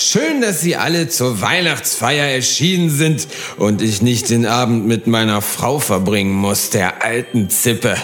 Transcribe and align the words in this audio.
Schön, 0.00 0.40
dass 0.40 0.60
Sie 0.60 0.76
alle 0.76 1.08
zur 1.08 1.40
Weihnachtsfeier 1.40 2.26
erschienen 2.26 2.88
sind 2.88 3.26
und 3.56 3.82
ich 3.82 4.00
nicht 4.00 4.30
den 4.30 4.46
Abend 4.46 4.86
mit 4.86 5.08
meiner 5.08 5.42
Frau 5.42 5.80
verbringen 5.80 6.34
muss, 6.34 6.70
der 6.70 7.02
alten 7.04 7.50
Zippe. 7.50 7.96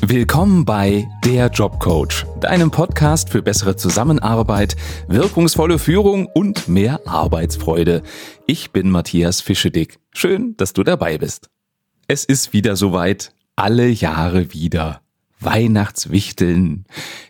Willkommen 0.00 0.64
bei 0.64 1.08
Der 1.26 1.48
Jobcoach, 1.48 2.24
deinem 2.40 2.70
Podcast 2.70 3.28
für 3.28 3.42
bessere 3.42 3.76
Zusammenarbeit, 3.76 4.76
wirkungsvolle 5.06 5.78
Führung 5.78 6.24
und 6.24 6.68
mehr 6.68 7.02
Arbeitsfreude. 7.04 8.02
Ich 8.46 8.70
bin 8.70 8.88
Matthias 8.88 9.42
Fischedick. 9.42 9.98
Schön, 10.14 10.56
dass 10.56 10.72
du 10.72 10.84
dabei 10.84 11.18
bist. 11.18 11.50
Es 12.08 12.24
ist 12.24 12.54
wieder 12.54 12.76
soweit, 12.76 13.34
alle 13.56 13.88
Jahre 13.88 14.54
wieder. 14.54 15.02
Weihnachtswichteln, 15.40 16.84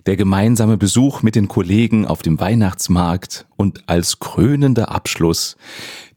der 0.06 0.16
gemeinsame 0.16 0.77
Besuch 0.77 1.23
mit 1.23 1.37
den 1.37 1.48
Kollegen 1.48 2.06
auf 2.06 2.23
dem 2.23 2.41
Weihnachtsmarkt 2.41 3.46
und 3.56 3.88
als 3.88 4.18
krönender 4.18 4.91
Abschluss 4.91 5.56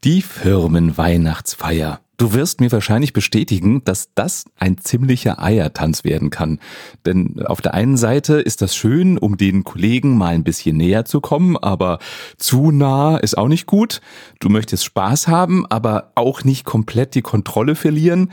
die 0.02 0.22
Firmenweihnachtsfeier. 0.22 2.00
Du 2.16 2.32
wirst 2.32 2.60
mir 2.60 2.70
wahrscheinlich 2.70 3.12
bestätigen, 3.12 3.82
dass 3.84 4.10
das 4.14 4.44
ein 4.56 4.78
ziemlicher 4.78 5.42
Eiertanz 5.42 6.04
werden 6.04 6.30
kann. 6.30 6.60
Denn 7.04 7.42
auf 7.44 7.60
der 7.60 7.74
einen 7.74 7.96
Seite 7.96 8.34
ist 8.34 8.62
das 8.62 8.76
schön, 8.76 9.18
um 9.18 9.36
den 9.36 9.64
Kollegen 9.64 10.16
mal 10.16 10.34
ein 10.34 10.44
bisschen 10.44 10.76
näher 10.76 11.04
zu 11.04 11.20
kommen, 11.20 11.56
aber 11.56 11.98
zu 12.36 12.70
nah 12.70 13.16
ist 13.16 13.36
auch 13.36 13.48
nicht 13.48 13.66
gut. 13.66 14.00
Du 14.38 14.48
möchtest 14.48 14.84
Spaß 14.84 15.26
haben, 15.26 15.66
aber 15.66 16.12
auch 16.14 16.44
nicht 16.44 16.64
komplett 16.64 17.16
die 17.16 17.22
Kontrolle 17.22 17.74
verlieren. 17.74 18.30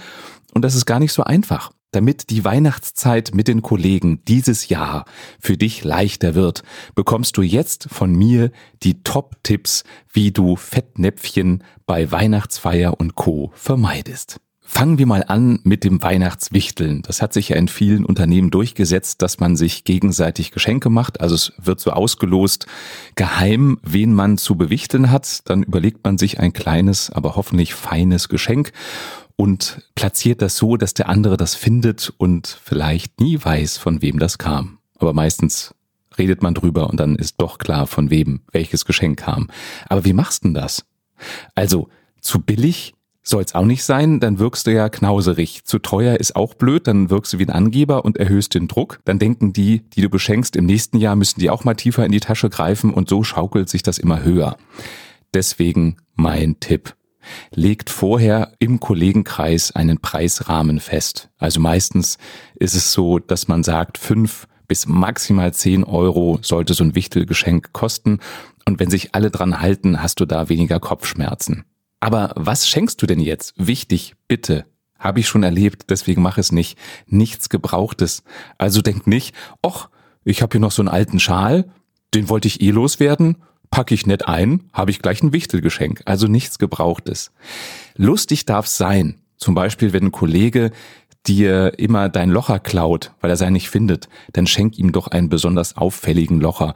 Und 0.54 0.64
das 0.64 0.76
ist 0.76 0.86
gar 0.86 1.00
nicht 1.00 1.14
so 1.14 1.24
einfach. 1.24 1.72
Damit 1.94 2.30
die 2.30 2.46
Weihnachtszeit 2.46 3.32
mit 3.34 3.50
den 3.50 3.62
Kollegen 3.62 4.24
dieses 4.26 4.70
Jahr 4.70 5.04
für 5.42 5.58
dich 5.58 5.84
leichter 5.84 6.36
wird, 6.36 6.64
bekommst 6.96 7.36
du 7.36 7.42
jetzt 7.42 7.90
von 7.92 8.16
mir 8.16 8.52
die 8.82 9.04
Top-Tipps, 9.04 9.84
wie 10.14 10.32
du 10.32 10.56
Fettnäpfchen 10.56 11.66
bei 11.86 12.10
Weihnachtsfeier 12.10 12.98
und 12.98 13.16
Co. 13.16 13.52
vermeidest. 13.56 14.40
Fangen 14.74 15.00
wir 15.00 15.06
mal 15.06 15.26
an 15.28 15.60
mit 15.64 15.84
dem 15.84 16.02
Weihnachtswichteln. 16.02 17.02
Das 17.02 17.22
hat 17.22 17.34
sich 17.34 17.50
ja 17.50 17.58
in 17.58 17.68
vielen 17.68 18.06
Unternehmen 18.06 18.52
durchgesetzt, 18.52 19.22
dass 19.22 19.42
man 19.42 19.58
sich 19.58 19.84
gegenseitig 19.84 20.52
Geschenke 20.52 20.90
macht. 20.90 21.20
Also 21.20 21.36
es 21.36 21.52
wird 21.58 21.82
so 21.82 21.92
ausgelost, 21.92 22.68
geheim, 23.16 23.80
wen 23.84 24.14
man 24.14 24.38
zu 24.38 24.56
bewichteln 24.56 25.12
hat. 25.12 25.42
Dann 25.50 25.64
überlegt 25.64 26.06
man 26.06 26.18
sich 26.18 26.40
ein 26.40 26.54
kleines, 26.54 27.10
aber 27.10 27.36
hoffentlich 27.36 27.74
feines 27.74 28.30
Geschenk 28.30 28.72
und 29.36 29.82
platziert 29.96 30.42
das 30.42 30.58
so, 30.58 30.78
dass 30.78 30.94
der 30.94 31.10
andere 31.10 31.38
das 31.38 31.56
findet 31.56 32.14
und 32.18 32.60
vielleicht 32.64 33.20
nie 33.20 33.40
weiß, 33.44 33.78
von 33.78 34.02
wem 34.02 34.20
das 34.20 34.38
kam. 34.38 34.80
Aber 34.98 35.14
meistens 35.14 35.74
redet 36.18 36.42
man 36.42 36.54
drüber 36.54 36.90
und 36.90 37.00
dann 37.00 37.16
ist 37.16 37.36
doch 37.40 37.58
klar, 37.58 37.88
von 37.88 38.10
wem 38.10 38.42
welches 38.52 38.86
Geschenk 38.86 39.20
kam. 39.20 39.50
Aber 39.88 40.06
wie 40.06 40.14
machst 40.14 40.44
du 40.44 40.50
denn 40.50 40.54
das? 40.54 40.86
Also, 41.56 41.90
zu 42.20 42.40
billig 42.40 42.94
soll's 43.24 43.54
auch 43.54 43.66
nicht 43.66 43.84
sein, 43.84 44.20
dann 44.20 44.40
wirkst 44.40 44.66
du 44.68 44.72
ja 44.72 44.90
knauserig. 44.90 45.64
Zu 45.66 45.80
teuer 45.80 46.20
ist 46.20 46.36
auch 46.36 46.54
blöd, 46.56 46.88
dann 46.88 47.10
wirkst 47.10 47.34
du 47.34 47.40
wie 47.40 47.46
ein 47.46 47.52
Angeber 47.52 48.04
und 48.04 48.18
erhöhst 48.18 48.56
den 48.56 48.68
Druck. 48.68 49.00
Dann 49.06 49.20
denken 49.20 49.54
die, 49.54 49.82
die 49.90 50.02
du 50.02 50.10
beschenkst, 50.10 50.56
im 50.56 50.66
nächsten 50.66 50.98
Jahr 50.98 51.16
müssen 51.16 51.40
die 51.40 51.50
auch 51.50 51.64
mal 51.64 51.76
tiefer 51.76 52.06
in 52.06 52.12
die 52.12 52.20
Tasche 52.20 52.50
greifen 52.50 52.94
und 52.94 53.10
so 53.10 53.24
schaukelt 53.24 53.70
sich 53.70 53.84
das 53.84 53.98
immer 53.98 54.24
höher. 54.24 54.58
Deswegen 55.34 55.98
mein 56.16 56.60
Tipp. 56.60 56.96
Legt 57.54 57.90
vorher 57.90 58.54
im 58.60 58.80
Kollegenkreis 58.80 59.72
einen 59.72 60.00
Preisrahmen 60.00 60.80
fest. 60.80 61.30
Also 61.38 61.60
meistens 61.60 62.18
ist 62.56 62.76
es 62.76 62.94
so, 62.94 63.20
dass 63.20 63.48
man 63.48 63.64
sagt, 63.64 63.98
fünf 63.98 64.48
bis 64.68 64.88
maximal 64.88 65.54
zehn 65.54 65.84
Euro 65.84 66.40
sollte 66.42 66.74
so 66.74 66.84
ein 66.84 66.96
Wichtelgeschenk 66.96 67.74
kosten. 67.74 68.20
Und 68.66 68.80
wenn 68.80 68.90
sich 68.90 69.14
alle 69.14 69.30
dran 69.30 69.60
halten, 69.60 70.02
hast 70.02 70.20
du 70.20 70.26
da 70.26 70.48
weniger 70.50 70.80
Kopfschmerzen. 70.80 71.66
Aber 72.00 72.32
was 72.36 72.68
schenkst 72.68 73.02
du 73.02 73.06
denn 73.06 73.20
jetzt? 73.20 73.54
Wichtig, 73.58 74.16
bitte. 74.28 74.66
Habe 74.98 75.20
ich 75.20 75.28
schon 75.28 75.44
erlebt, 75.44 75.90
deswegen 75.90 76.22
mach 76.22 76.38
es 76.38 76.52
nicht. 76.52 76.78
Nichts 77.08 77.50
Gebrauchtes. 77.50 78.24
Also 78.58 78.82
denk 78.82 79.08
nicht, 79.08 79.36
och, 79.62 79.90
ich 80.24 80.42
habe 80.42 80.54
hier 80.54 80.62
noch 80.62 80.72
so 80.72 80.82
einen 80.82 80.90
alten 80.90 81.20
Schal, 81.20 81.70
den 82.14 82.30
wollte 82.30 82.48
ich 82.48 82.62
eh 82.62 82.72
loswerden 82.72 83.38
packe 83.72 83.96
ich 83.96 84.06
nett 84.06 84.28
ein, 84.28 84.70
habe 84.74 84.92
ich 84.92 85.02
gleich 85.02 85.24
ein 85.24 85.34
Wichtelgeschenk, 85.34 86.04
also 86.06 86.28
nichts 86.28 86.60
Gebrauchtes. 86.60 87.32
Lustig 87.96 88.46
darf's 88.46 88.78
sein, 88.78 89.16
zum 89.38 89.56
Beispiel, 89.56 89.94
wenn 89.94 90.06
ein 90.06 90.12
Kollege 90.12 90.72
dir 91.26 91.80
immer 91.80 92.10
dein 92.10 92.30
Locher 92.30 92.60
klaut, 92.60 93.12
weil 93.22 93.32
er 93.32 93.38
sein 93.38 93.54
nicht 93.54 93.70
findet, 93.70 94.10
dann 94.34 94.48
schenk 94.48 94.78
ihm 94.78 94.92
doch 94.92 95.08
einen 95.08 95.30
besonders 95.30 95.78
auffälligen 95.78 96.40
Locher, 96.40 96.74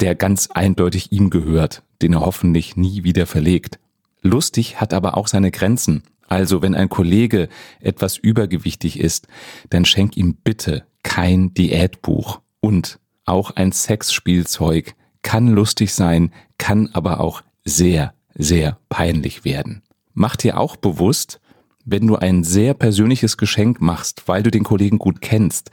der 0.00 0.14
ganz 0.14 0.48
eindeutig 0.50 1.12
ihm 1.12 1.30
gehört, 1.30 1.82
den 2.02 2.12
er 2.12 2.20
hoffentlich 2.20 2.76
nie 2.76 3.04
wieder 3.04 3.26
verlegt. 3.26 3.78
Lustig 4.22 4.80
hat 4.80 4.94
aber 4.94 5.16
auch 5.16 5.26
seine 5.26 5.50
Grenzen. 5.50 6.02
Also 6.28 6.62
wenn 6.62 6.74
ein 6.74 6.88
Kollege 6.88 7.48
etwas 7.80 8.16
übergewichtig 8.16 9.00
ist, 9.00 9.26
dann 9.70 9.84
schenk 9.84 10.16
ihm 10.16 10.34
bitte 10.34 10.84
kein 11.02 11.54
Diätbuch 11.54 12.40
und 12.60 12.98
auch 13.24 13.50
ein 13.52 13.72
Sexspielzeug 13.72 14.94
kann 15.22 15.48
lustig 15.48 15.94
sein, 15.94 16.32
kann 16.58 16.88
aber 16.92 17.20
auch 17.20 17.42
sehr, 17.64 18.14
sehr 18.34 18.78
peinlich 18.88 19.44
werden. 19.44 19.82
Mach 20.14 20.36
dir 20.36 20.58
auch 20.58 20.76
bewusst, 20.76 21.40
wenn 21.84 22.06
du 22.06 22.16
ein 22.16 22.44
sehr 22.44 22.74
persönliches 22.74 23.36
Geschenk 23.36 23.80
machst, 23.80 24.24
weil 24.26 24.42
du 24.42 24.50
den 24.50 24.64
Kollegen 24.64 24.98
gut 24.98 25.20
kennst, 25.20 25.70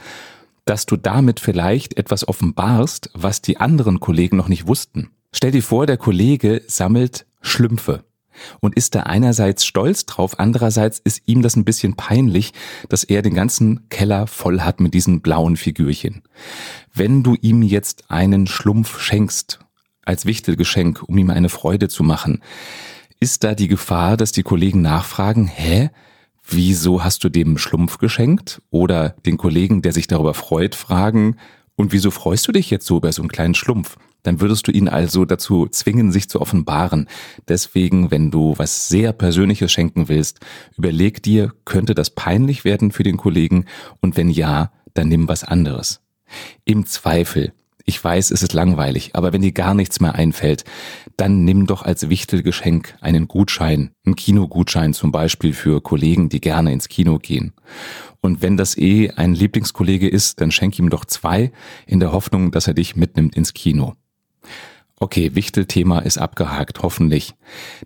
dass 0.66 0.86
du 0.86 0.98
damit 0.98 1.40
vielleicht 1.40 1.98
etwas 1.98 2.28
offenbarst, 2.28 3.10
was 3.14 3.42
die 3.42 3.58
anderen 3.58 4.00
Kollegen 4.00 4.38
noch 4.38 4.48
nicht 4.48 4.68
wussten. 4.68 5.12
Stell 5.32 5.52
dir 5.52 5.64
vor, 5.64 5.86
der 5.86 5.98
Kollege 5.98 6.64
sammelt 6.68 7.26
Schlümpfe 7.42 8.04
und 8.60 8.76
ist 8.76 8.96
da 8.96 9.02
einerseits 9.02 9.66
stolz 9.66 10.06
drauf, 10.06 10.40
andererseits 10.40 11.00
ist 11.00 11.24
ihm 11.26 11.42
das 11.42 11.56
ein 11.56 11.66
bisschen 11.66 11.96
peinlich, 11.96 12.54
dass 12.90 13.04
er 13.04 13.22
den 13.22 13.34
ganzen 13.34 13.90
Keller 13.90 14.28
voll 14.28 14.62
hat 14.62 14.80
mit 14.80 14.94
diesen 14.94 15.22
blauen 15.22 15.58
Figürchen. 15.58 16.24
Wenn 16.94 17.24
du 17.24 17.36
ihm 17.42 17.62
jetzt 17.62 18.10
einen 18.10 18.48
Schlumpf 18.48 19.00
schenkst, 19.00 19.60
als 20.06 20.26
Wichtelgeschenk, 20.26 21.04
um 21.08 21.18
ihm 21.18 21.32
eine 21.32 21.50
Freude 21.50 21.90
zu 21.90 22.04
machen, 22.04 22.42
ist 23.20 23.44
da 23.44 23.56
die 23.56 23.68
Gefahr, 23.68 24.18
dass 24.18 24.32
die 24.32 24.44
Kollegen 24.44 24.82
nachfragen, 24.82 25.48
hä? 25.48 25.90
Wieso 26.48 27.04
hast 27.04 27.24
du 27.24 27.30
dem 27.30 27.58
Schlumpf 27.58 27.98
geschenkt? 27.98 28.62
Oder 28.70 29.16
den 29.26 29.38
Kollegen, 29.38 29.82
der 29.82 29.94
sich 29.94 30.06
darüber 30.06 30.36
freut, 30.36 30.76
fragen, 30.76 31.38
und 31.76 31.92
wieso 31.92 32.12
freust 32.12 32.48
du 32.48 32.52
dich 32.52 32.70
jetzt 32.70 32.86
so 32.86 32.98
über 32.98 33.12
so 33.12 33.22
einen 33.22 33.32
kleinen 33.32 33.56
Schlumpf? 33.56 33.98
Dann 34.26 34.42
würdest 34.42 34.68
du 34.68 34.72
ihn 34.72 34.88
also 34.88 35.26
dazu 35.26 35.68
zwingen, 35.68 36.12
sich 36.12 36.30
zu 36.30 36.42
offenbaren. 36.42 37.08
Deswegen, 37.48 38.12
wenn 38.12 38.32
du 38.32 38.56
was 38.58 38.88
sehr 38.88 39.14
Persönliches 39.14 39.72
schenken 39.72 40.10
willst, 40.10 40.40
überleg 40.78 41.22
dir, 41.22 41.54
könnte 41.64 41.94
das 41.94 42.10
peinlich 42.10 42.66
werden 42.66 42.92
für 42.92 43.04
den 43.04 43.18
Kollegen? 43.18 43.66
Und 44.02 44.18
wenn 44.18 44.30
ja, 44.30 44.72
dann 44.94 45.10
nimm 45.10 45.28
was 45.28 45.44
anderes. 45.44 46.02
Im 46.64 46.86
Zweifel, 46.86 47.54
ich 47.88 48.04
weiß, 48.04 48.32
es 48.32 48.42
ist 48.42 48.54
langweilig, 48.54 49.12
aber 49.14 49.32
wenn 49.32 49.44
dir 49.44 49.52
gar 49.52 49.76
nichts 49.76 50.00
mehr 50.00 50.16
einfällt, 50.16 50.64
dann 51.18 51.44
nimm 51.46 51.68
doch 51.68 51.84
als 51.84 52.10
Wichtelgeschenk 52.10 52.96
einen 53.00 53.28
Gutschein, 53.28 53.92
einen 54.06 54.16
Kinogutschein 54.16 54.94
zum 54.94 55.12
Beispiel 55.12 55.54
für 55.54 55.82
Kollegen, 55.82 56.30
die 56.30 56.42
gerne 56.42 56.74
ins 56.74 56.90
Kino 56.90 57.20
gehen. 57.20 57.54
Und 58.22 58.42
wenn 58.42 58.58
das 58.58 58.76
eh 58.76 59.12
ein 59.12 59.36
Lieblingskollege 59.36 60.10
ist, 60.10 60.42
dann 60.42 60.50
schenk 60.50 60.80
ihm 60.80 60.90
doch 60.90 61.06
zwei, 61.06 61.52
in 61.86 62.00
der 62.00 62.12
Hoffnung, 62.12 62.50
dass 62.50 62.68
er 62.68 62.74
dich 62.74 62.96
mitnimmt 62.96 63.36
ins 63.36 63.54
Kino. 63.54 63.94
Okay, 65.00 65.36
Wichtelthema 65.36 66.00
ist 66.00 66.18
abgehakt, 66.18 66.82
hoffentlich. 66.82 67.34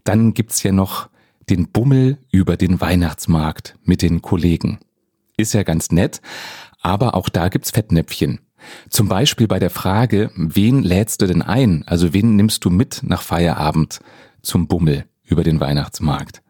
Dann 0.03 0.33
gibt's 0.33 0.61
ja 0.63 0.71
noch 0.71 1.09
den 1.49 1.69
Bummel 1.69 2.19
über 2.31 2.57
den 2.57 2.79
Weihnachtsmarkt 2.79 3.75
mit 3.83 4.01
den 4.01 4.21
Kollegen. 4.21 4.79
Ist 5.37 5.53
ja 5.53 5.63
ganz 5.63 5.91
nett, 5.91 6.21
aber 6.81 7.15
auch 7.15 7.29
da 7.29 7.49
gibt's 7.49 7.71
Fettnäpfchen. 7.71 8.39
Zum 8.89 9.07
Beispiel 9.07 9.47
bei 9.47 9.59
der 9.59 9.69
Frage, 9.69 10.31
wen 10.35 10.83
lädst 10.83 11.21
du 11.21 11.27
denn 11.27 11.41
ein? 11.41 11.83
Also 11.87 12.13
wen 12.13 12.35
nimmst 12.35 12.63
du 12.65 12.69
mit 12.69 13.01
nach 13.03 13.21
Feierabend 13.21 13.99
zum 14.41 14.67
Bummel 14.67 15.05
über 15.23 15.43
den 15.43 15.59
Weihnachtsmarkt? 15.59 16.41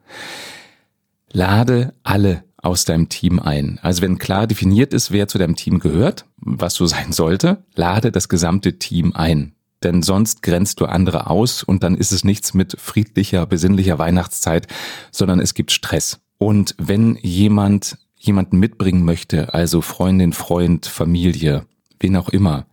Lade 1.31 1.93
alle 2.03 2.43
aus 2.57 2.85
deinem 2.85 3.09
Team 3.09 3.39
ein. 3.39 3.79
Also 3.81 4.01
wenn 4.01 4.17
klar 4.17 4.47
definiert 4.47 4.93
ist, 4.93 5.11
wer 5.11 5.27
zu 5.27 5.37
deinem 5.37 5.55
Team 5.55 5.79
gehört, 5.79 6.25
was 6.37 6.73
so 6.73 6.85
sein 6.87 7.11
sollte, 7.11 7.63
lade 7.75 8.11
das 8.11 8.29
gesamte 8.29 8.79
Team 8.79 9.13
ein. 9.13 9.53
Denn 9.83 10.01
sonst 10.03 10.43
grenzt 10.43 10.81
du 10.81 10.85
andere 10.85 11.29
aus 11.29 11.63
und 11.63 11.83
dann 11.83 11.95
ist 11.95 12.11
es 12.11 12.23
nichts 12.23 12.53
mit 12.53 12.79
friedlicher, 12.79 13.45
besinnlicher 13.45 13.97
Weihnachtszeit, 13.97 14.67
sondern 15.11 15.39
es 15.39 15.53
gibt 15.53 15.71
Stress. 15.71 16.19
Und 16.37 16.75
wenn 16.77 17.17
jemand 17.21 17.97
jemanden 18.17 18.59
mitbringen 18.59 19.05
möchte, 19.05 19.53
also 19.53 19.81
Freundin, 19.81 20.33
Freund, 20.33 20.85
Familie, 20.85 21.65
wen 21.99 22.17
auch 22.17 22.29
immer, 22.29 22.65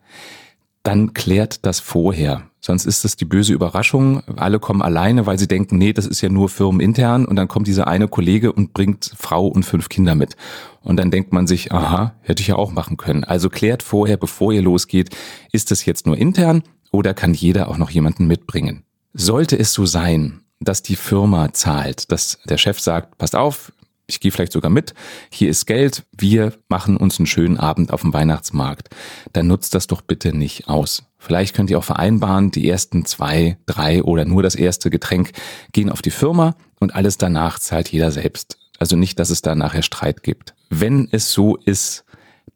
dann 0.83 1.15
klärt 1.15 1.65
das 1.67 1.81
vorher. 1.81 2.49
Sonst 2.61 2.85
ist 2.85 3.05
das 3.05 3.17
die 3.17 3.25
böse 3.25 3.53
Überraschung. 3.53 4.23
Alle 4.37 4.59
kommen 4.59 4.83
alleine, 4.83 5.27
weil 5.27 5.39
sie 5.39 5.47
denken, 5.47 5.79
nee, 5.79 5.93
das 5.93 6.07
ist 6.07 6.21
ja 6.21 6.29
nur 6.29 6.49
firmenintern. 6.49 7.25
Und 7.25 7.37
dann 7.37 7.49
kommt 7.49 7.69
dieser 7.69 7.87
eine 7.87 8.09
Kollege 8.09 8.53
und 8.53 8.73
bringt 8.73 9.13
Frau 9.17 9.47
und 9.47 9.65
fünf 9.65 9.89
Kinder 9.89 10.17
mit. 10.17 10.37
Und 10.83 10.97
dann 10.97 11.13
denkt 11.13 11.33
man 11.33 11.47
sich, 11.47 11.73
aha, 11.73 12.15
hätte 12.23 12.41
ich 12.41 12.49
ja 12.49 12.57
auch 12.57 12.73
machen 12.73 12.97
können. 12.97 13.23
Also 13.23 13.51
klärt 13.51 13.85
vorher, 13.85 14.17
bevor 14.17 14.53
ihr 14.53 14.63
losgeht, 14.63 15.11
ist 15.53 15.71
das 15.71 15.85
jetzt 15.85 16.07
nur 16.07 16.17
intern 16.17 16.63
oder 16.91 17.15
kann 17.15 17.35
jeder 17.35 17.69
auch 17.69 17.79
noch 17.79 17.91
jemanden 17.91 18.27
mitbringen? 18.27 18.85
Sollte 19.13 19.59
es 19.59 19.73
so 19.73 19.87
sein, 19.87 20.41
dass 20.61 20.83
die 20.83 20.97
Firma 20.97 21.53
zahlt, 21.53 22.11
dass 22.11 22.39
der 22.45 22.59
Chef 22.59 22.81
sagt, 22.81 23.19
passt 23.19 23.37
auf, 23.37 23.73
ich 24.07 24.21
gehe 24.21 24.31
vielleicht 24.31 24.53
sogar 24.53 24.71
mit, 24.71 24.95
hier 25.31 25.51
ist 25.51 25.67
Geld, 25.67 26.05
wir 26.17 26.53
machen 26.69 26.97
uns 26.97 27.19
einen 27.19 27.27
schönen 27.27 27.59
Abend 27.59 27.93
auf 27.93 28.03
dem 28.03 28.13
Weihnachtsmarkt, 28.13 28.89
dann 29.33 29.49
nutzt 29.49 29.75
das 29.75 29.87
doch 29.87 30.01
bitte 30.01 30.37
nicht 30.37 30.69
aus. 30.69 31.05
Vielleicht 31.19 31.55
könnt 31.55 31.71
ihr 31.71 31.79
auch 31.79 31.85
vereinbaren, 31.85 32.51
die 32.51 32.69
ersten 32.69 33.05
zwei, 33.05 33.59
drei 33.67 34.03
oder 34.03 34.25
nur 34.25 34.43
das 34.43 34.55
erste 34.55 34.91
Getränk 34.91 35.33
gehen 35.73 35.91
auf 35.91 36.03
die 36.03 36.11
Firma 36.11 36.55
und 36.79 36.95
alles 36.95 37.19
danach 37.19 37.59
zahlt 37.59 37.89
jeder 37.89 38.11
selbst. 38.13 38.59
Also 38.79 38.97
nicht, 38.97 39.19
dass 39.19 39.31
es 39.31 39.43
da 39.43 39.55
nachher 39.55 39.83
Streit 39.83 40.23
gibt. 40.23 40.55
Wenn 40.69 41.09
es 41.11 41.33
so 41.33 41.57
ist, 41.57 42.05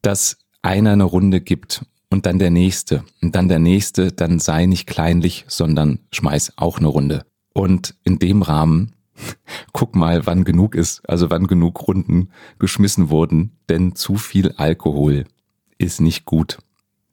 dass 0.02 0.36
einer 0.62 0.92
eine 0.92 1.04
Runde 1.04 1.40
gibt 1.40 1.84
und 2.10 2.26
dann 2.26 2.38
der 2.38 2.50
nächste 2.50 3.04
und 3.22 3.34
dann 3.34 3.48
der 3.48 3.58
nächste, 3.58 4.12
dann 4.12 4.38
sei 4.38 4.66
nicht 4.66 4.86
kleinlich, 4.86 5.44
sondern 5.48 6.00
schmeiß 6.12 6.54
auch 6.56 6.78
eine 6.78 6.88
Runde. 6.88 7.24
Und 7.54 7.94
in 8.04 8.18
dem 8.18 8.42
Rahmen 8.42 8.92
guck 9.72 9.94
mal, 9.94 10.26
wann 10.26 10.44
genug 10.44 10.74
ist, 10.74 11.08
also 11.08 11.30
wann 11.30 11.46
genug 11.46 11.86
Runden 11.86 12.30
geschmissen 12.58 13.10
wurden, 13.10 13.52
denn 13.68 13.94
zu 13.94 14.16
viel 14.16 14.52
Alkohol 14.52 15.24
ist 15.78 16.00
nicht 16.00 16.24
gut. 16.24 16.58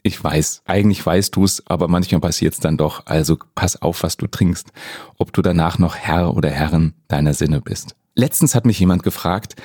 Ich 0.04 0.24
weiß, 0.24 0.62
eigentlich 0.66 1.06
weißt 1.06 1.36
du 1.36 1.44
es, 1.44 1.64
aber 1.68 1.88
manchmal 1.88 2.22
passiert 2.22 2.54
es 2.54 2.60
dann 2.60 2.78
doch. 2.78 3.06
Also 3.06 3.38
pass 3.56 3.82
auf, 3.82 4.04
was 4.04 4.16
du 4.16 4.28
trinkst, 4.28 4.72
ob 5.18 5.34
du 5.34 5.42
danach 5.42 5.80
noch 5.80 5.96
Herr 5.96 6.36
oder 6.36 6.50
Herrin 6.50 6.94
deiner 7.08 7.34
Sinne 7.34 7.62
bist. 7.62 7.96
Letztens 8.16 8.56
hat 8.56 8.66
mich 8.66 8.80
jemand 8.80 9.04
gefragt, 9.04 9.56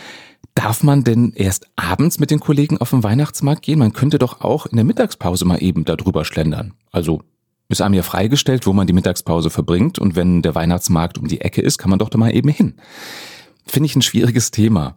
darf 0.55 0.83
man 0.83 1.05
denn 1.05 1.33
erst 1.35 1.67
abends 1.77 2.19
mit 2.19 2.31
den 2.31 2.41
Kollegen 2.41 2.79
auf 2.79 2.91
den 2.91 3.03
Weihnachtsmarkt 3.03 3.63
gehen? 3.63 3.79
Man 3.79 3.93
könnte 3.93 4.19
doch 4.19 4.41
auch 4.41 4.67
in 4.67 4.77
der 4.77 4.85
Mittagspause 4.85 5.45
mal 5.45 5.63
eben 5.63 5.85
darüber 5.85 6.25
schlendern. 6.25 6.75
Also 6.91 7.23
ist 7.69 7.81
einem 7.81 7.95
ja 7.95 8.03
freigestellt, 8.03 8.67
wo 8.67 8.73
man 8.73 8.87
die 8.87 8.93
Mittagspause 8.93 9.51
verbringt 9.51 9.99
und 9.99 10.15
wenn 10.15 10.43
der 10.43 10.55
Weihnachtsmarkt 10.55 11.19
um 11.19 11.27
die 11.27 11.41
Ecke 11.41 11.63
ist, 11.63 11.79
kann 11.79 11.91
man 11.91 11.99
doch 11.99 12.11
da 12.11 12.19
mal 12.19 12.35
eben 12.35 12.51
hin. 12.51 12.75
Finde 13.67 13.87
ich 13.87 13.97
ein 13.97 14.03
schwieriges 14.03 14.51
Thema. 14.51 14.97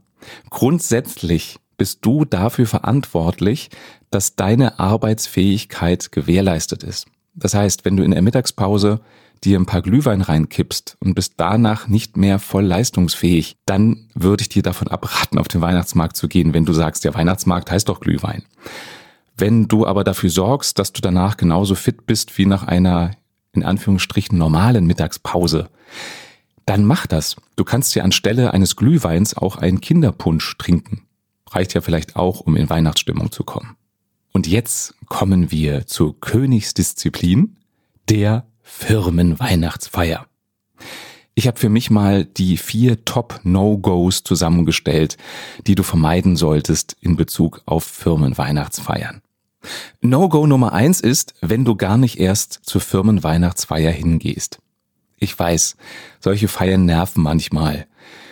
Grundsätzlich 0.50 1.58
bist 1.78 2.00
du 2.02 2.26
dafür 2.26 2.66
verantwortlich, 2.66 3.70
dass 4.10 4.36
deine 4.36 4.80
Arbeitsfähigkeit 4.80 6.12
gewährleistet 6.12 6.84
ist. 6.84 7.08
Das 7.36 7.54
heißt, 7.54 7.86
wenn 7.86 7.98
du 7.98 8.04
in 8.04 8.12
der 8.12 8.22
Mittagspause 8.22 9.02
dir 9.44 9.60
ein 9.60 9.66
paar 9.66 9.82
Glühwein 9.82 10.22
reinkippst 10.22 10.98
und 11.00 11.14
bist 11.14 11.34
danach 11.38 11.88
nicht 11.88 12.18
mehr 12.18 12.40
voll 12.40 12.66
leistungsfähig, 12.66 13.58
dann 13.66 14.08
würde 14.16 14.42
ich 14.42 14.50
dir 14.50 14.64
davon 14.64 14.88
abraten, 14.88 15.38
auf 15.38 15.48
den 15.48 15.62
Weihnachtsmarkt 15.62 16.16
zu 16.16 16.28
gehen, 16.28 16.54
wenn 16.54 16.66
du 16.66 16.74
sagst, 16.74 17.04
der 17.04 17.14
Weihnachtsmarkt 17.14 17.70
heißt 17.70 17.90
doch 17.90 18.00
Glühwein. 18.00 18.44
Wenn 19.38 19.68
du 19.68 19.86
aber 19.86 20.04
dafür 20.04 20.30
sorgst, 20.30 20.80
dass 20.80 20.94
du 20.94 21.02
danach 21.02 21.38
genauso 21.38 21.76
fit 21.76 22.06
bist 22.06 22.38
wie 22.38 22.46
nach 22.46 22.64
einer 22.64 23.12
in 23.52 23.64
Anführungsstrichen 23.64 24.38
normalen 24.38 24.86
Mittagspause, 24.86 25.70
dann 26.66 26.84
mach 26.84 27.06
das. 27.06 27.36
Du 27.56 27.64
kannst 27.64 27.94
dir 27.96 28.04
anstelle 28.04 28.54
eines 28.54 28.76
Glühweins 28.76 29.36
auch 29.36 29.58
einen 29.58 29.82
Kinderpunsch 29.82 30.58
trinken. 30.58 31.04
Reicht 31.52 31.74
ja 31.74 31.82
vielleicht 31.82 32.16
auch, 32.16 32.42
um 32.42 32.56
in 32.56 32.70
Weihnachtsstimmung 32.70 33.32
zu 33.32 33.44
kommen. 33.44 33.78
Und 34.46 34.52
jetzt 34.52 34.94
kommen 35.08 35.50
wir 35.50 35.88
zur 35.88 36.20
Königsdisziplin, 36.20 37.58
der 38.10 38.46
Firmenweihnachtsfeier. 38.62 40.28
Ich 41.34 41.48
habe 41.48 41.58
für 41.58 41.70
mich 41.70 41.90
mal 41.90 42.26
die 42.26 42.58
vier 42.58 43.04
Top-No-Gos 43.06 44.22
zusammengestellt, 44.22 45.18
die 45.66 45.74
du 45.74 45.82
vermeiden 45.82 46.36
solltest 46.36 46.96
in 47.02 47.16
Bezug 47.16 47.64
auf 47.66 47.86
Firmenweihnachtsfeiern. 47.86 49.24
No-Go 50.02 50.46
Nummer 50.46 50.74
eins 50.74 51.02
ist, 51.02 51.34
wenn 51.42 51.66
du 51.66 51.76
gar 51.76 51.98
nicht 51.98 52.20
erst 52.20 52.60
zur 52.62 52.82
Firmenweihnachtsfeier 52.82 53.92
hingehst. 53.92 54.60
Ich 55.18 55.38
weiß, 55.40 55.76
solche 56.20 56.50
Feiern 56.50 56.86
nerven 56.86 57.24
manchmal. 57.24 57.88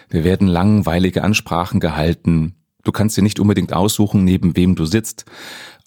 Wir 0.09 0.23
werden 0.23 0.47
langweilige 0.47 1.23
Ansprachen 1.23 1.79
gehalten. 1.79 2.53
Du 2.83 2.91
kannst 2.91 3.17
dir 3.17 3.21
nicht 3.21 3.39
unbedingt 3.39 3.73
aussuchen, 3.73 4.23
neben 4.23 4.55
wem 4.55 4.75
du 4.75 4.85
sitzt. 4.85 5.25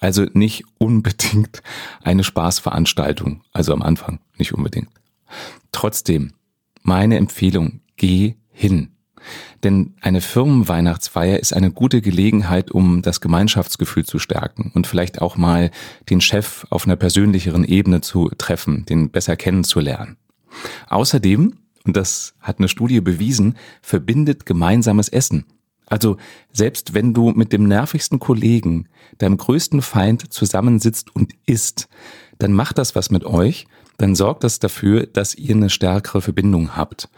Also 0.01 0.27
nicht 0.33 0.65
unbedingt 0.79 1.63
eine 2.03 2.25
Spaßveranstaltung. 2.25 3.43
Also 3.53 3.73
am 3.73 3.83
Anfang 3.83 4.21
nicht 4.39 4.55
unbedingt. 4.55 4.89
Trotzdem, 5.73 6.33
meine 6.83 7.17
Empfehlung, 7.17 7.81
geh 7.97 8.35
hin. 8.51 8.93
Denn 9.65 9.95
eine 10.01 10.21
Firmenweihnachtsfeier 10.21 11.41
ist 11.41 11.53
eine 11.53 11.73
gute 11.73 12.01
Gelegenheit, 12.01 12.71
um 12.71 13.03
das 13.03 13.21
Gemeinschaftsgefühl 13.21 14.05
zu 14.05 14.19
stärken 14.19 14.71
und 14.75 14.87
vielleicht 14.87 15.21
auch 15.21 15.37
mal 15.37 15.71
den 16.09 16.21
Chef 16.21 16.67
auf 16.71 16.87
einer 16.87 16.97
persönlicheren 16.97 17.65
Ebene 17.65 18.01
zu 18.01 18.31
treffen, 18.39 18.85
den 18.87 19.11
besser 19.11 19.37
kennenzulernen. 19.37 20.17
Außerdem, 20.89 21.55
und 21.85 21.97
das 21.97 22.35
hat 22.41 22.59
eine 22.59 22.69
Studie 22.69 23.01
bewiesen, 23.01 23.57
verbindet 23.83 24.47
gemeinsames 24.47 25.09
Essen. 25.09 25.47
Also 25.87 26.17
selbst 26.53 26.95
wenn 26.95 27.15
du 27.15 27.31
mit 27.31 27.53
dem 27.53 27.69
nervigsten 27.69 28.19
Kollegen, 28.19 28.89
deinem 29.19 29.37
größten 29.37 29.83
Feind 29.83 30.33
zusammensitzt 30.33 31.15
und 31.15 31.33
isst, 31.47 31.89
dann 32.39 32.53
macht 32.53 32.79
das 32.79 32.95
was 32.95 33.11
mit 33.11 33.25
euch, 33.25 33.67
dann 33.97 34.15
sorgt 34.15 34.45
das 34.45 34.59
dafür, 34.59 35.07
dass 35.07 35.35
ihr 35.35 35.55
eine 35.55 35.71
stärkere 35.71 36.21
Verbindung 36.21 36.77
habt 36.77 37.09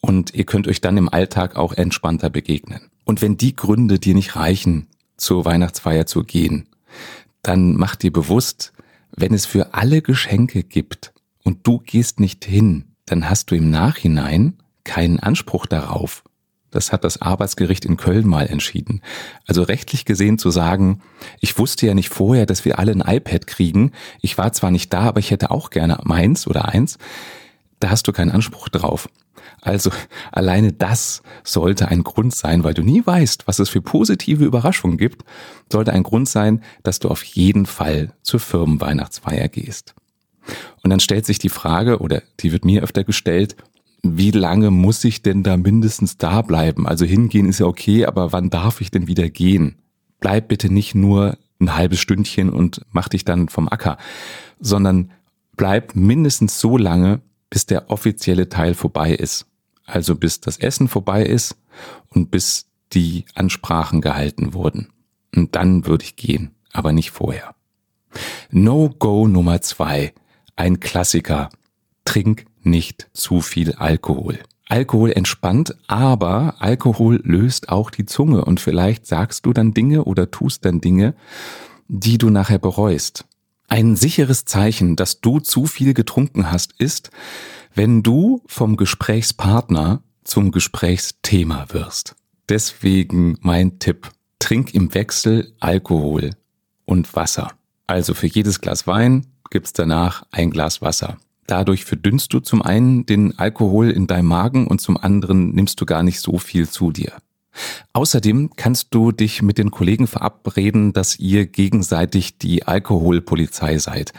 und 0.00 0.34
ihr 0.34 0.44
könnt 0.44 0.66
euch 0.68 0.80
dann 0.80 0.96
im 0.96 1.08
Alltag 1.08 1.56
auch 1.56 1.72
entspannter 1.72 2.30
begegnen. 2.30 2.90
Und 3.04 3.22
wenn 3.22 3.36
die 3.36 3.54
Gründe 3.54 3.98
dir 3.98 4.14
nicht 4.14 4.36
reichen, 4.36 4.88
zur 5.16 5.44
Weihnachtsfeier 5.44 6.06
zu 6.06 6.24
gehen, 6.24 6.68
dann 7.42 7.76
mach 7.76 7.94
dir 7.96 8.12
bewusst, 8.12 8.72
wenn 9.16 9.32
es 9.32 9.46
für 9.46 9.74
alle 9.74 10.02
Geschenke 10.02 10.64
gibt 10.64 11.12
und 11.44 11.66
du 11.66 11.78
gehst 11.78 12.18
nicht 12.18 12.44
hin, 12.44 12.86
dann 13.06 13.28
hast 13.28 13.50
du 13.50 13.54
im 13.54 13.70
Nachhinein 13.70 14.54
keinen 14.82 15.20
Anspruch 15.20 15.66
darauf. 15.66 16.24
Das 16.74 16.90
hat 16.90 17.04
das 17.04 17.22
Arbeitsgericht 17.22 17.84
in 17.84 17.96
Köln 17.96 18.26
mal 18.26 18.48
entschieden. 18.48 19.00
Also 19.46 19.62
rechtlich 19.62 20.04
gesehen 20.04 20.38
zu 20.38 20.50
sagen, 20.50 21.00
ich 21.40 21.56
wusste 21.56 21.86
ja 21.86 21.94
nicht 21.94 22.08
vorher, 22.08 22.46
dass 22.46 22.64
wir 22.64 22.80
alle 22.80 22.90
ein 22.90 23.00
iPad 23.00 23.46
kriegen. 23.46 23.92
Ich 24.20 24.38
war 24.38 24.52
zwar 24.52 24.72
nicht 24.72 24.92
da, 24.92 25.02
aber 25.02 25.20
ich 25.20 25.30
hätte 25.30 25.52
auch 25.52 25.70
gerne 25.70 25.98
meins 26.02 26.48
oder 26.48 26.66
eins. 26.66 26.98
Da 27.78 27.90
hast 27.90 28.08
du 28.08 28.12
keinen 28.12 28.32
Anspruch 28.32 28.68
drauf. 28.68 29.08
Also 29.60 29.90
alleine 30.32 30.72
das 30.72 31.22
sollte 31.44 31.88
ein 31.88 32.02
Grund 32.02 32.34
sein, 32.34 32.64
weil 32.64 32.74
du 32.74 32.82
nie 32.82 33.06
weißt, 33.06 33.46
was 33.46 33.60
es 33.60 33.68
für 33.68 33.80
positive 33.80 34.44
Überraschungen 34.44 34.98
gibt, 34.98 35.24
sollte 35.70 35.92
ein 35.92 36.02
Grund 36.02 36.28
sein, 36.28 36.60
dass 36.82 36.98
du 36.98 37.08
auf 37.08 37.22
jeden 37.22 37.66
Fall 37.66 38.12
zur 38.22 38.40
Firmenweihnachtsfeier 38.40 39.48
gehst. 39.48 39.94
Und 40.82 40.90
dann 40.90 41.00
stellt 41.00 41.24
sich 41.24 41.38
die 41.38 41.48
Frage, 41.48 42.00
oder 42.00 42.22
die 42.40 42.52
wird 42.52 42.64
mir 42.64 42.82
öfter 42.82 43.04
gestellt, 43.04 43.56
wie 44.04 44.30
lange 44.30 44.70
muss 44.70 45.02
ich 45.04 45.22
denn 45.22 45.42
da 45.42 45.56
mindestens 45.56 46.18
da 46.18 46.42
bleiben? 46.42 46.86
Also 46.86 47.06
hingehen 47.06 47.48
ist 47.48 47.60
ja 47.60 47.66
okay, 47.66 48.04
aber 48.04 48.32
wann 48.32 48.50
darf 48.50 48.82
ich 48.82 48.90
denn 48.90 49.08
wieder 49.08 49.30
gehen? 49.30 49.76
Bleib 50.20 50.48
bitte 50.48 50.72
nicht 50.72 50.94
nur 50.94 51.38
ein 51.58 51.74
halbes 51.74 52.00
Stündchen 52.00 52.50
und 52.50 52.82
mach 52.90 53.08
dich 53.08 53.24
dann 53.24 53.48
vom 53.48 53.68
Acker, 53.68 53.96
sondern 54.60 55.10
bleib 55.56 55.96
mindestens 55.96 56.60
so 56.60 56.76
lange, 56.76 57.22
bis 57.48 57.64
der 57.64 57.90
offizielle 57.90 58.50
Teil 58.50 58.74
vorbei 58.74 59.14
ist. 59.14 59.46
Also 59.86 60.16
bis 60.16 60.40
das 60.40 60.58
Essen 60.58 60.88
vorbei 60.88 61.24
ist 61.24 61.56
und 62.10 62.30
bis 62.30 62.66
die 62.92 63.24
Ansprachen 63.34 64.02
gehalten 64.02 64.52
wurden. 64.52 64.88
Und 65.34 65.54
dann 65.54 65.86
würde 65.86 66.04
ich 66.04 66.16
gehen, 66.16 66.50
aber 66.72 66.92
nicht 66.92 67.10
vorher. 67.10 67.54
No-Go 68.50 69.26
Nummer 69.28 69.62
zwei. 69.62 70.12
Ein 70.56 70.78
Klassiker. 70.78 71.48
Trink 72.04 72.44
nicht 72.66 73.08
zu 73.12 73.40
viel 73.40 73.72
Alkohol. 73.74 74.38
Alkohol 74.68 75.12
entspannt, 75.12 75.74
aber 75.86 76.56
Alkohol 76.58 77.20
löst 77.22 77.68
auch 77.68 77.90
die 77.90 78.06
Zunge 78.06 78.44
und 78.44 78.60
vielleicht 78.60 79.06
sagst 79.06 79.44
du 79.46 79.52
dann 79.52 79.74
Dinge 79.74 80.04
oder 80.04 80.30
tust 80.30 80.64
dann 80.64 80.80
Dinge, 80.80 81.14
die 81.88 82.18
du 82.18 82.30
nachher 82.30 82.58
bereust. 82.58 83.26
Ein 83.68 83.96
sicheres 83.96 84.44
Zeichen, 84.44 84.96
dass 84.96 85.20
du 85.20 85.40
zu 85.40 85.66
viel 85.66 85.94
getrunken 85.94 86.50
hast, 86.50 86.72
ist, 86.78 87.10
wenn 87.74 88.02
du 88.02 88.42
vom 88.46 88.76
Gesprächspartner 88.76 90.02
zum 90.22 90.50
Gesprächsthema 90.50 91.66
wirst. 91.70 92.14
Deswegen 92.48 93.38
mein 93.40 93.78
Tipp. 93.78 94.10
Trink 94.38 94.74
im 94.74 94.92
Wechsel 94.94 95.54
Alkohol 95.60 96.32
und 96.84 97.14
Wasser. 97.16 97.52
Also 97.86 98.14
für 98.14 98.26
jedes 98.26 98.60
Glas 98.60 98.86
Wein 98.86 99.26
gibt's 99.50 99.72
danach 99.72 100.24
ein 100.30 100.50
Glas 100.50 100.82
Wasser. 100.82 101.16
Dadurch 101.46 101.84
verdünnst 101.84 102.32
du 102.32 102.40
zum 102.40 102.62
einen 102.62 103.06
den 103.06 103.38
Alkohol 103.38 103.90
in 103.90 104.06
deinem 104.06 104.28
Magen 104.28 104.66
und 104.66 104.80
zum 104.80 104.96
anderen 104.96 105.54
nimmst 105.54 105.80
du 105.80 105.86
gar 105.86 106.02
nicht 106.02 106.20
so 106.20 106.38
viel 106.38 106.68
zu 106.68 106.90
dir. 106.90 107.12
Außerdem 107.92 108.50
kannst 108.56 108.88
du 108.94 109.12
dich 109.12 109.42
mit 109.42 109.58
den 109.58 109.70
Kollegen 109.70 110.06
verabreden, 110.06 110.92
dass 110.92 111.18
ihr 111.18 111.46
gegenseitig 111.46 112.38
die 112.38 112.66
Alkoholpolizei 112.66 113.78
seid. 113.78 114.12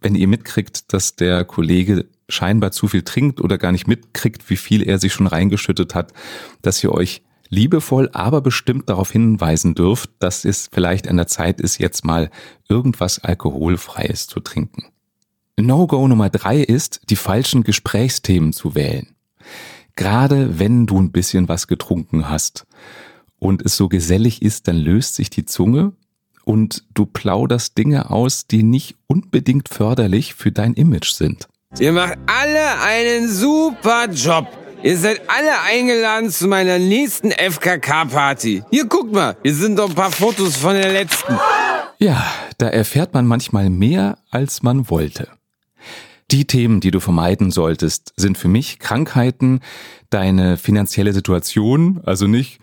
Wenn 0.00 0.14
ihr 0.14 0.28
mitkriegt, 0.28 0.92
dass 0.92 1.16
der 1.16 1.44
Kollege 1.44 2.06
scheinbar 2.28 2.72
zu 2.72 2.88
viel 2.88 3.02
trinkt 3.02 3.40
oder 3.40 3.58
gar 3.58 3.72
nicht 3.72 3.86
mitkriegt, 3.86 4.48
wie 4.50 4.56
viel 4.56 4.82
er 4.82 4.98
sich 4.98 5.12
schon 5.12 5.26
reingeschüttet 5.26 5.94
hat, 5.94 6.12
dass 6.60 6.82
ihr 6.82 6.92
euch 6.92 7.22
liebevoll, 7.48 8.08
aber 8.12 8.40
bestimmt 8.40 8.88
darauf 8.88 9.12
hinweisen 9.12 9.74
dürft, 9.74 10.10
dass 10.18 10.44
es 10.44 10.68
vielleicht 10.72 11.06
an 11.06 11.18
der 11.18 11.26
Zeit 11.26 11.60
ist, 11.60 11.78
jetzt 11.78 12.04
mal 12.04 12.30
irgendwas 12.68 13.18
Alkoholfreies 13.18 14.26
zu 14.26 14.40
trinken. 14.40 14.91
No-Go 15.58 16.08
Nummer 16.08 16.30
drei 16.30 16.58
ist, 16.58 17.02
die 17.10 17.16
falschen 17.16 17.62
Gesprächsthemen 17.62 18.52
zu 18.52 18.74
wählen. 18.74 19.14
Gerade 19.96 20.58
wenn 20.58 20.86
du 20.86 20.98
ein 20.98 21.12
bisschen 21.12 21.48
was 21.48 21.66
getrunken 21.66 22.28
hast 22.28 22.66
und 23.38 23.62
es 23.62 23.76
so 23.76 23.88
gesellig 23.88 24.40
ist, 24.40 24.68
dann 24.68 24.76
löst 24.76 25.16
sich 25.16 25.28
die 25.28 25.44
Zunge 25.44 25.92
und 26.44 26.84
du 26.94 27.06
plauderst 27.06 27.76
Dinge 27.76 28.10
aus, 28.10 28.46
die 28.46 28.62
nicht 28.62 28.96
unbedingt 29.06 29.68
förderlich 29.68 30.34
für 30.34 30.52
dein 30.52 30.74
Image 30.74 31.12
sind. 31.12 31.48
Ihr 31.78 31.92
macht 31.92 32.18
alle 32.26 32.80
einen 32.82 33.28
super 33.28 34.08
Job. 34.10 34.46
Ihr 34.82 34.98
seid 34.98 35.20
alle 35.28 35.60
eingeladen 35.64 36.30
zu 36.30 36.48
meiner 36.48 36.78
nächsten 36.78 37.30
FKK-Party. 37.30 38.64
Hier, 38.70 38.86
guckt 38.86 39.12
mal, 39.12 39.36
hier 39.42 39.54
sind 39.54 39.78
doch 39.78 39.88
ein 39.88 39.94
paar 39.94 40.10
Fotos 40.10 40.56
von 40.56 40.74
der 40.74 40.92
letzten. 40.92 41.38
Ja, 41.98 42.26
da 42.58 42.66
erfährt 42.66 43.14
man 43.14 43.26
manchmal 43.26 43.70
mehr, 43.70 44.18
als 44.30 44.62
man 44.62 44.90
wollte. 44.90 45.28
Die 46.32 46.46
Themen, 46.46 46.80
die 46.80 46.90
du 46.90 46.98
vermeiden 46.98 47.50
solltest, 47.50 48.14
sind 48.16 48.38
für 48.38 48.48
mich 48.48 48.78
Krankheiten, 48.78 49.60
deine 50.08 50.56
finanzielle 50.56 51.12
Situation, 51.12 52.00
also 52.04 52.26
nicht, 52.26 52.58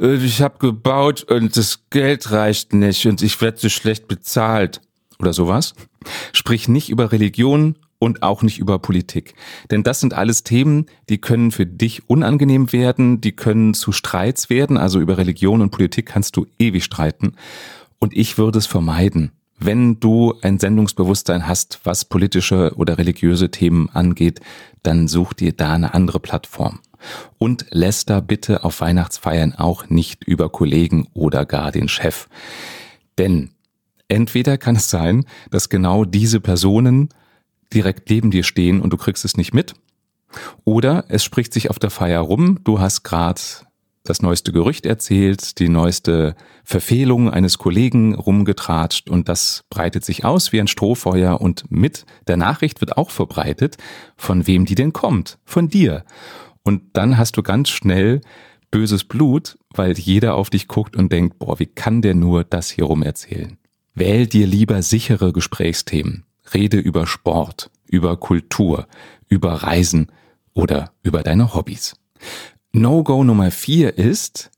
äh, 0.00 0.14
ich 0.14 0.40
habe 0.40 0.58
gebaut 0.58 1.24
und 1.24 1.56
das 1.56 1.80
Geld 1.90 2.30
reicht 2.30 2.72
nicht 2.72 3.06
und 3.06 3.20
ich 3.22 3.40
werde 3.40 3.58
so 3.58 3.68
schlecht 3.68 4.06
bezahlt 4.06 4.80
oder 5.18 5.32
sowas. 5.32 5.74
Sprich 6.32 6.68
nicht 6.68 6.88
über 6.88 7.10
Religion 7.10 7.76
und 7.98 8.22
auch 8.22 8.42
nicht 8.42 8.60
über 8.60 8.78
Politik. 8.78 9.34
Denn 9.72 9.82
das 9.82 9.98
sind 9.98 10.14
alles 10.14 10.44
Themen, 10.44 10.86
die 11.08 11.18
können 11.18 11.50
für 11.50 11.66
dich 11.66 12.08
unangenehm 12.08 12.72
werden, 12.72 13.20
die 13.20 13.32
können 13.32 13.74
zu 13.74 13.90
Streits 13.90 14.50
werden. 14.50 14.78
Also 14.78 15.00
über 15.00 15.18
Religion 15.18 15.60
und 15.62 15.70
Politik 15.70 16.06
kannst 16.06 16.36
du 16.36 16.46
ewig 16.60 16.84
streiten. 16.84 17.34
Und 17.98 18.16
ich 18.16 18.38
würde 18.38 18.58
es 18.58 18.66
vermeiden. 18.66 19.32
Wenn 19.62 20.00
du 20.00 20.34
ein 20.40 20.58
Sendungsbewusstsein 20.58 21.46
hast, 21.46 21.80
was 21.84 22.06
politische 22.06 22.72
oder 22.76 22.96
religiöse 22.96 23.50
Themen 23.50 23.90
angeht, 23.90 24.40
dann 24.82 25.06
such 25.06 25.34
dir 25.34 25.52
da 25.52 25.74
eine 25.74 25.92
andere 25.92 26.18
Plattform. 26.18 26.80
Und 27.36 27.66
läster 27.70 28.22
bitte 28.22 28.64
auf 28.64 28.80
Weihnachtsfeiern 28.80 29.54
auch 29.54 29.90
nicht 29.90 30.24
über 30.24 30.48
Kollegen 30.48 31.08
oder 31.12 31.44
gar 31.44 31.72
den 31.72 31.88
Chef. 31.88 32.28
Denn 33.18 33.50
entweder 34.08 34.56
kann 34.56 34.76
es 34.76 34.88
sein, 34.88 35.26
dass 35.50 35.68
genau 35.68 36.06
diese 36.06 36.40
Personen 36.40 37.10
direkt 37.72 38.08
neben 38.08 38.30
dir 38.30 38.44
stehen 38.44 38.80
und 38.80 38.94
du 38.94 38.96
kriegst 38.96 39.26
es 39.26 39.36
nicht 39.36 39.52
mit. 39.52 39.74
Oder 40.64 41.04
es 41.08 41.22
spricht 41.22 41.52
sich 41.52 41.68
auf 41.68 41.78
der 41.78 41.90
Feier 41.90 42.20
rum, 42.20 42.60
du 42.64 42.80
hast 42.80 43.02
gerade 43.02 43.40
das 44.10 44.22
neueste 44.22 44.50
Gerücht 44.50 44.86
erzählt, 44.86 45.60
die 45.60 45.68
neueste 45.68 46.34
Verfehlung 46.64 47.30
eines 47.30 47.58
Kollegen 47.58 48.16
rumgetratscht 48.16 49.08
und 49.08 49.28
das 49.28 49.64
breitet 49.70 50.04
sich 50.04 50.24
aus 50.24 50.52
wie 50.52 50.60
ein 50.60 50.66
Strohfeuer 50.66 51.40
und 51.40 51.70
mit 51.70 52.04
der 52.26 52.36
Nachricht 52.36 52.80
wird 52.80 52.96
auch 52.96 53.10
verbreitet, 53.10 53.76
von 54.16 54.48
wem 54.48 54.64
die 54.64 54.74
denn 54.74 54.92
kommt, 54.92 55.38
von 55.44 55.68
dir. 55.68 56.04
Und 56.64 56.82
dann 56.94 57.18
hast 57.18 57.36
du 57.36 57.44
ganz 57.44 57.68
schnell 57.68 58.20
böses 58.72 59.04
Blut, 59.04 59.56
weil 59.72 59.96
jeder 59.96 60.34
auf 60.34 60.50
dich 60.50 60.66
guckt 60.66 60.96
und 60.96 61.12
denkt, 61.12 61.38
boah, 61.38 61.60
wie 61.60 61.66
kann 61.66 62.02
der 62.02 62.16
nur 62.16 62.42
das 62.42 62.68
hier 62.68 62.84
rum 62.86 63.04
erzählen? 63.04 63.58
Wähl 63.94 64.26
dir 64.26 64.46
lieber 64.46 64.82
sichere 64.82 65.32
Gesprächsthemen. 65.32 66.24
Rede 66.52 66.78
über 66.78 67.06
Sport, 67.06 67.70
über 67.86 68.16
Kultur, 68.16 68.88
über 69.28 69.52
Reisen 69.52 70.10
oder 70.52 70.90
über 71.04 71.22
deine 71.22 71.54
Hobbys. 71.54 71.94
No-Go 72.72 73.24
Nummer 73.24 73.50
vier 73.50 73.98
ist, 73.98 74.52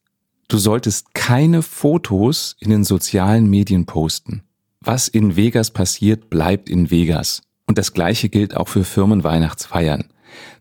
du 0.48 0.58
solltest 0.58 1.14
keine 1.14 1.62
Fotos 1.62 2.56
in 2.60 2.68
den 2.68 2.84
sozialen 2.84 3.48
Medien 3.48 3.86
posten. 3.86 4.42
Was 4.80 5.08
in 5.08 5.34
Vegas 5.34 5.70
passiert, 5.70 6.28
bleibt 6.28 6.68
in 6.68 6.90
Vegas. 6.90 7.40
Und 7.66 7.78
das 7.78 7.94
gleiche 7.94 8.28
gilt 8.28 8.54
auch 8.54 8.68
für 8.68 8.84
Firmenweihnachtsfeiern. 8.84 10.12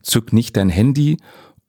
Zück 0.02 0.32
nicht 0.32 0.56
dein 0.56 0.70
Handy 0.70 1.18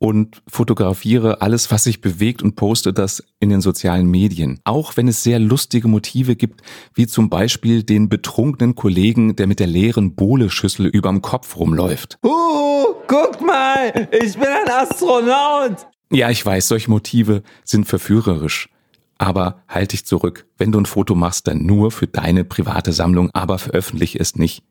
und 0.03 0.43
fotografiere 0.49 1.43
alles, 1.43 1.71
was 1.71 1.85
sich 1.85 2.01
bewegt 2.01 2.43
und 2.43 2.57
poste 2.57 2.93
das 2.93 3.23
in 3.39 3.51
den 3.51 3.61
sozialen 3.61 4.11
Medien. 4.11 4.59
Auch 4.65 4.97
wenn 4.97 5.07
es 5.07 5.23
sehr 5.23 5.39
lustige 5.39 5.87
Motive 5.87 6.35
gibt, 6.35 6.61
wie 6.93 7.07
zum 7.07 7.31
Beispiel 7.31 7.85
den 7.85 8.09
betrunkenen 8.09 8.75
Kollegen, 8.75 9.37
der 9.37 9.47
mit 9.47 9.61
der 9.61 9.69
leeren 9.69 10.17
Bohleschüssel 10.17 10.87
überm 10.87 11.23
Kopf 11.23 11.57
rumläuft. 11.57 12.19
Uh, 12.25 12.97
guck 13.07 13.41
mal, 13.47 14.09
ich 14.11 14.35
bin 14.35 14.49
ein 14.49 14.69
Astronaut. 14.69 15.87
Ja, 16.11 16.31
ich 16.31 16.45
weiß, 16.45 16.67
solche 16.67 16.91
Motive 16.91 17.45
sind 17.63 17.87
verführerisch. 17.87 18.71
Aber 19.19 19.63
halt 19.69 19.93
dich 19.93 20.05
zurück. 20.05 20.47
Wenn 20.59 20.73
du 20.73 20.81
ein 20.81 20.87
Foto 20.87 21.15
machst, 21.15 21.47
dann 21.47 21.65
nur 21.65 21.93
für 21.93 22.09
deine 22.09 22.43
private 22.43 22.93
Sammlung, 22.93 23.31
aber 23.35 23.61
veröffentliche 23.61 24.19
es 24.19 24.35
nicht. 24.35 24.65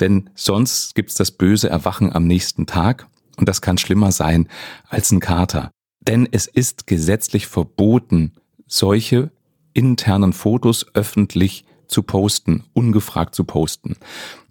Denn 0.00 0.28
sonst 0.34 0.94
gibt's 0.94 1.14
das 1.14 1.30
böse 1.30 1.70
Erwachen 1.70 2.12
am 2.12 2.26
nächsten 2.26 2.66
Tag 2.66 3.06
und 3.36 3.48
das 3.48 3.60
kann 3.60 3.78
schlimmer 3.78 4.12
sein 4.12 4.48
als 4.88 5.10
ein 5.10 5.20
Kater. 5.20 5.70
Denn 6.00 6.28
es 6.30 6.46
ist 6.46 6.86
gesetzlich 6.86 7.46
verboten, 7.46 8.32
solche 8.66 9.30
internen 9.72 10.32
Fotos 10.32 10.86
öffentlich 10.94 11.64
zu 11.88 12.02
posten, 12.02 12.64
ungefragt 12.72 13.34
zu 13.34 13.44
posten. 13.44 13.96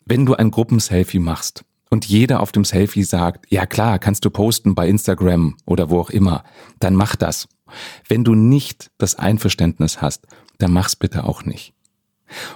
Wenn 0.06 0.26
du 0.26 0.36
ein 0.36 0.52
Gruppenselfie 0.52 1.20
machst 1.20 1.66
und 1.90 2.06
jeder 2.06 2.42
auf 2.42 2.52
dem 2.52 2.66
Selfie 2.66 3.04
sagt, 3.04 3.52
ja 3.52 3.66
klar, 3.66 4.00
kannst 4.00 4.24
du 4.26 4.30
posten 4.30 4.76
bei 4.76 4.88
Instagram 4.88 5.58
oder 5.66 5.90
wo 5.90 6.00
auch 6.00 6.10
immer, 6.10 6.44
dann 6.80 6.96
mach 6.96 7.16
das. 7.16 7.48
Wenn 8.08 8.24
du 8.24 8.36
nicht 8.36 8.92
das 8.98 9.16
Einverständnis 9.16 10.02
hast, 10.02 10.28
dann 10.58 10.72
mach's 10.72 10.96
bitte 10.96 11.24
auch 11.24 11.44
nicht. 11.44 11.74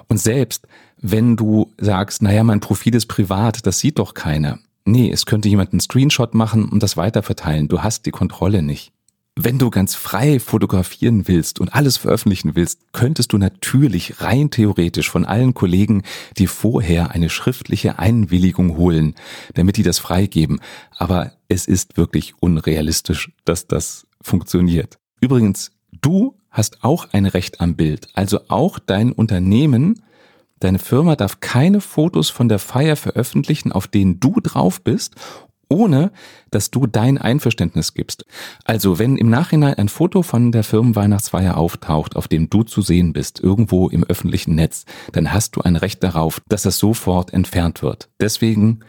Und 0.08 0.20
selbst 0.20 0.68
wenn 1.02 1.36
du 1.36 1.74
sagst, 1.78 2.22
naja, 2.22 2.44
mein 2.44 2.60
Profil 2.60 2.96
ist 2.96 3.08
privat, 3.08 3.66
das 3.66 3.80
sieht 3.80 4.00
doch 4.00 4.14
keiner, 4.14 4.60
Nee, 4.90 5.12
es 5.12 5.28
könnte 5.28 5.50
jemand 5.50 5.72
einen 5.72 5.82
Screenshot 5.82 6.34
machen 6.34 6.68
und 6.68 6.82
das 6.82 6.98
weiterverteilen. 6.98 7.68
Du 7.68 7.84
hast 7.84 8.08
die 8.08 8.12
Kontrolle 8.12 8.64
nicht. 8.64 8.92
Wenn 9.36 9.60
du 9.60 9.70
ganz 9.70 9.94
frei 9.94 10.40
fotografieren 10.40 11.28
willst 11.28 11.60
und 11.60 11.74
alles 11.74 11.98
veröffentlichen 11.98 12.56
willst, 12.56 12.92
könntest 12.92 13.32
du 13.32 13.38
natürlich 13.38 14.20
rein 14.20 14.50
theoretisch 14.50 15.10
von 15.10 15.26
allen 15.26 15.54
Kollegen 15.54 16.02
die 16.38 16.48
vorher 16.48 17.12
eine 17.12 17.30
schriftliche 17.30 18.00
Einwilligung 18.00 18.78
holen, 18.78 19.14
damit 19.54 19.78
die 19.78 19.84
das 19.84 20.00
freigeben. 20.00 20.60
Aber 20.98 21.34
es 21.48 21.68
ist 21.68 21.96
wirklich 21.96 22.34
unrealistisch, 22.42 23.32
dass 23.46 23.68
das 23.68 24.08
funktioniert. 24.22 24.98
Übrigens, 25.22 25.72
du 26.02 26.36
hast 26.50 26.84
auch 26.84 27.14
ein 27.14 27.28
Recht 27.28 27.62
am 27.62 27.76
Bild. 27.76 28.10
Also 28.14 28.40
auch 28.48 28.80
dein 28.80 29.12
Unternehmen 29.12 30.02
Deine 30.60 30.80
Firma 30.80 31.16
darf 31.16 31.40
keine 31.40 31.82
Fotos 31.82 32.30
von 32.30 32.50
der 32.50 32.60
Feier 32.60 32.96
veröffentlichen, 32.96 33.72
auf 33.72 33.88
denen 33.88 34.20
du 34.20 34.40
drauf 34.42 34.82
bist, 34.82 35.16
ohne 35.70 36.12
dass 36.52 36.72
du 36.72 36.88
dein 36.88 37.18
Einverständnis 37.18 37.94
gibst. 37.94 38.26
Also 38.66 39.00
wenn 39.00 39.18
im 39.18 39.30
Nachhinein 39.30 39.76
ein 39.76 39.88
Foto 39.88 40.24
von 40.24 40.52
der 40.52 40.64
Firmenweihnachtsfeier 40.64 41.58
auftaucht, 41.58 42.16
auf 42.16 42.28
dem 42.28 42.50
du 42.50 42.64
zu 42.64 42.82
sehen 42.82 43.14
bist, 43.14 43.40
irgendwo 43.40 43.88
im 43.88 44.04
öffentlichen 44.04 44.56
Netz, 44.56 44.86
dann 45.14 45.32
hast 45.32 45.56
du 45.56 45.62
ein 45.62 45.76
Recht 45.76 46.04
darauf, 46.04 46.42
dass 46.50 46.64
das 46.64 46.80
sofort 46.80 47.34
entfernt 47.34 47.82
wird. 47.82 48.10
Deswegen 48.20 48.80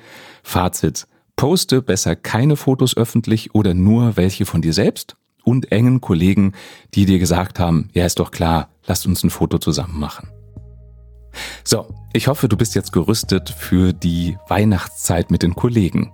Fazit. 0.43 1.07
Poste 1.37 1.81
besser 1.81 2.17
keine 2.17 2.57
Fotos 2.57 2.97
öffentlich 2.97 3.55
oder 3.55 3.73
nur 3.73 4.17
welche 4.17 4.45
von 4.45 4.61
dir 4.61 4.73
selbst 4.73 5.17
und 5.43 5.73
engen 5.73 6.01
Kollegen, 6.01 6.53
die 6.95 7.07
dir 7.07 7.19
gesagt 7.19 7.59
haben, 7.59 7.89
ja 7.95 8.05
ist 8.05 8.19
doch 8.19 8.31
klar, 8.31 8.69
lasst 8.87 9.07
uns 9.07 9.23
ein 9.23 9.31
Foto 9.31 9.59
zusammen 9.59 9.99
machen. 9.99 10.29
So, 11.65 11.87
ich 12.13 12.29
hoffe, 12.29 12.49
du 12.49 12.57
bist 12.57 12.75
jetzt 12.75 12.93
gerüstet 12.93 13.51
für 13.51 13.93
die 13.93 14.37
Weihnachtszeit 14.49 15.31
mit 15.31 15.43
den 15.43 15.55
Kollegen. 15.55 16.13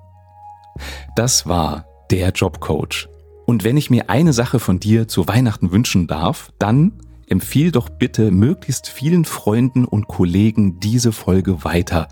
Das 1.15 1.47
war 1.47 1.87
der 2.11 2.31
Jobcoach. 2.31 3.09
Und 3.47 3.65
wenn 3.65 3.77
ich 3.77 3.91
mir 3.91 4.11
eine 4.11 4.33
Sache 4.33 4.59
von 4.59 4.81
dir 4.81 5.09
zu 5.09 5.29
Weihnachten 5.29 5.71
wünschen 5.71 6.07
darf, 6.07 6.51
dann 6.59 7.01
empfiehl 7.29 7.73
doch 7.73 7.89
bitte 7.89 8.31
möglichst 8.31 8.89
vielen 8.89 9.25
Freunden 9.25 9.85
und 9.85 10.09
Kollegen 10.09 10.79
diese 10.81 11.13
Folge 11.13 11.65
weiter. 11.65 12.09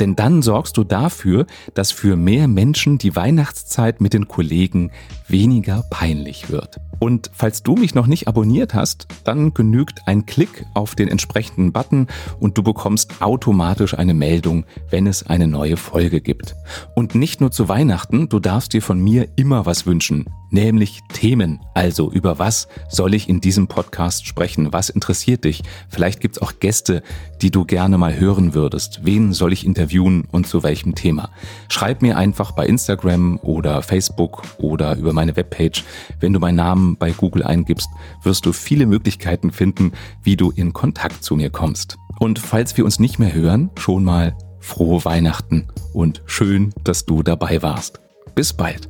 Denn 0.00 0.16
dann 0.16 0.42
sorgst 0.42 0.76
du 0.76 0.84
dafür, 0.84 1.46
dass 1.74 1.92
für 1.92 2.16
mehr 2.16 2.48
Menschen 2.48 2.98
die 2.98 3.16
Weihnachtszeit 3.16 4.00
mit 4.00 4.12
den 4.12 4.28
Kollegen 4.28 4.90
weniger 5.28 5.84
peinlich 5.90 6.50
wird. 6.50 6.78
Und 7.00 7.30
falls 7.32 7.62
du 7.62 7.74
mich 7.74 7.94
noch 7.94 8.06
nicht 8.06 8.28
abonniert 8.28 8.74
hast, 8.74 9.08
dann 9.24 9.54
genügt 9.54 10.06
ein 10.06 10.26
Klick 10.26 10.66
auf 10.74 10.94
den 10.94 11.08
entsprechenden 11.08 11.72
Button 11.72 12.06
und 12.38 12.56
du 12.58 12.62
bekommst 12.62 13.22
automatisch 13.22 13.94
eine 13.98 14.14
Meldung, 14.14 14.64
wenn 14.90 15.06
es 15.06 15.26
eine 15.26 15.48
neue 15.48 15.76
Folge 15.78 16.20
gibt. 16.20 16.54
Und 16.94 17.14
nicht 17.14 17.40
nur 17.40 17.50
zu 17.50 17.68
Weihnachten, 17.68 18.28
du 18.28 18.38
darfst 18.38 18.74
dir 18.74 18.82
von 18.82 19.00
mir 19.00 19.28
immer 19.36 19.66
was 19.66 19.86
wünschen. 19.86 20.26
nämlich 20.50 21.00
Themen. 21.12 21.60
Also 21.74 22.10
über 22.10 22.38
was 22.38 22.68
soll 22.88 23.14
ich 23.14 23.28
in 23.28 23.40
diesem 23.40 23.68
Podcast 23.68 24.26
sprechen? 24.26 24.72
Was 24.72 24.90
interessiert 24.90 25.44
dich? 25.44 25.62
Vielleicht 25.88 26.20
gibt's 26.20 26.40
auch 26.40 26.54
Gäste, 26.60 27.02
die 27.40 27.50
du 27.50 27.64
gerne 27.64 27.98
mal 27.98 28.18
hören 28.18 28.54
würdest. 28.54 29.00
Wen 29.04 29.32
soll 29.32 29.52
ich 29.52 29.64
interviewen 29.64 30.24
und 30.30 30.46
zu 30.46 30.62
welchem 30.62 30.94
Thema? 30.94 31.30
Schreib 31.68 32.02
mir 32.02 32.16
einfach 32.16 32.52
bei 32.52 32.66
Instagram 32.66 33.38
oder 33.42 33.82
Facebook 33.82 34.42
oder 34.58 34.96
über 34.96 35.12
meine 35.12 35.36
Webpage. 35.36 35.84
Wenn 36.18 36.32
du 36.32 36.40
meinen 36.40 36.56
Namen 36.90 36.96
bei 36.96 37.12
Google 37.12 37.42
eingibst, 37.42 37.88
wirst 38.22 38.46
du 38.46 38.52
viele 38.52 38.86
Möglichkeiten 38.86 39.50
finden, 39.50 39.92
wie 40.22 40.36
du 40.36 40.50
in 40.50 40.72
Kontakt 40.72 41.22
zu 41.24 41.36
mir 41.36 41.50
kommst. 41.50 41.96
Und 42.18 42.38
falls 42.38 42.76
wir 42.76 42.84
uns 42.84 42.98
nicht 42.98 43.18
mehr 43.18 43.32
hören, 43.32 43.70
schon 43.78 44.04
mal 44.04 44.36
frohe 44.58 45.04
Weihnachten 45.04 45.68
und 45.92 46.22
schön, 46.26 46.72
dass 46.84 47.06
du 47.06 47.22
dabei 47.22 47.62
warst. 47.62 48.00
Bis 48.34 48.52
bald. 48.52 48.88